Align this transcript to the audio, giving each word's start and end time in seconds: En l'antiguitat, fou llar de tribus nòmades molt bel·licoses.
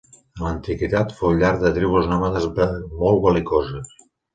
En 0.37 0.45
l'antiguitat, 0.45 1.13
fou 1.19 1.37
llar 1.43 1.53
de 1.67 1.73
tribus 1.77 2.11
nòmades 2.17 2.51
molt 2.59 3.27
bel·licoses. 3.31 3.99